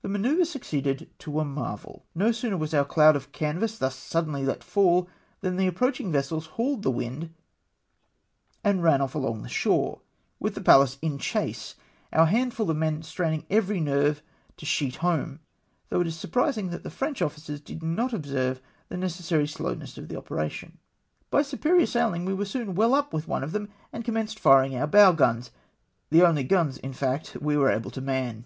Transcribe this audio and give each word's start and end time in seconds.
The 0.00 0.08
manoeuvre 0.08 0.46
succeeded 0.46 1.10
to 1.18 1.40
a 1.40 1.44
marvel 1.44 2.06
No 2.14 2.32
sooner 2.32 2.56
was 2.56 2.72
our 2.72 2.86
cloud 2.86 3.16
of 3.16 3.32
canvass 3.32 3.76
thus 3.76 3.96
suddenly 3.96 4.42
let 4.42 4.64
fall 4.64 5.10
than 5.42 5.58
the 5.58 5.66
approaching 5.66 6.10
vessels 6.10 6.46
hauled 6.56 6.82
the 6.82 6.90
wind, 6.90 7.34
and 8.64 8.82
ran 8.82 9.02
off 9.02 9.14
along 9.14 9.46
shore, 9.48 10.00
with 10.40 10.54
the 10.54 10.62
Pallas 10.62 10.96
in 11.02 11.18
chase, 11.18 11.74
our 12.14 12.24
handful 12.24 12.70
of 12.70 12.78
men 12.78 13.02
straining 13.02 13.44
every 13.50 13.78
nerve 13.78 14.22
to 14.56 14.64
sheet 14.64 14.96
home, 14.96 15.38
though 15.90 16.00
it 16.00 16.06
is 16.06 16.16
surprising 16.18 16.70
that 16.70 16.82
the 16.82 16.88
French 16.90 17.20
officers 17.20 17.60
did 17.60 17.82
not 17.82 18.14
observe 18.14 18.62
the 18.88 18.96
necessary 18.96 19.46
slowness 19.46 19.98
of 19.98 20.08
the 20.08 20.16
operation. 20.16 20.78
By 21.30 21.42
superior 21.42 21.84
saihng 21.84 22.24
we 22.24 22.32
were 22.32 22.46
soon 22.46 22.74
well 22.74 22.94
up 22.94 23.12
with 23.12 23.28
one 23.28 23.44
of 23.44 23.52
them, 23.52 23.68
and 23.92 24.02
commenced 24.02 24.38
firing 24.38 24.74
our 24.76 24.86
bow 24.86 25.12
guns— 25.12 25.50
the 26.10 26.22
only 26.22 26.44
guns, 26.44 26.78
hi 26.82 26.92
fact, 26.92 27.36
we 27.42 27.54
were 27.58 27.68
able 27.70 27.90
to 27.90 28.00
man. 28.00 28.36